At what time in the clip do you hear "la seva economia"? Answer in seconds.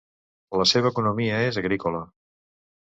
0.61-1.37